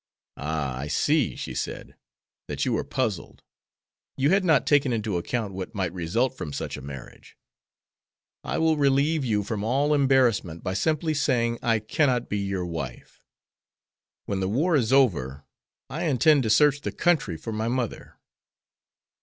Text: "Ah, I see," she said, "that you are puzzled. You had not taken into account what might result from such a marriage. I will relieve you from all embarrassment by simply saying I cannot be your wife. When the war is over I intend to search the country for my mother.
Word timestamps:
"Ah, 0.37 0.77
I 0.79 0.87
see," 0.87 1.35
she 1.35 1.53
said, 1.53 1.95
"that 2.47 2.65
you 2.65 2.75
are 2.75 2.83
puzzled. 2.83 3.43
You 4.17 4.31
had 4.31 4.43
not 4.43 4.65
taken 4.65 4.91
into 4.91 5.15
account 5.17 5.53
what 5.53 5.75
might 5.75 5.93
result 5.93 6.35
from 6.35 6.53
such 6.53 6.75
a 6.75 6.81
marriage. 6.81 7.37
I 8.43 8.57
will 8.57 8.77
relieve 8.77 9.23
you 9.23 9.43
from 9.43 9.63
all 9.63 9.93
embarrassment 9.93 10.63
by 10.63 10.73
simply 10.73 11.13
saying 11.13 11.59
I 11.61 11.77
cannot 11.77 12.29
be 12.29 12.39
your 12.39 12.65
wife. 12.65 13.21
When 14.25 14.39
the 14.39 14.49
war 14.49 14.75
is 14.75 14.91
over 14.91 15.43
I 15.87 16.05
intend 16.05 16.41
to 16.41 16.49
search 16.49 16.81
the 16.81 16.91
country 16.91 17.37
for 17.37 17.51
my 17.51 17.67
mother. 17.67 18.17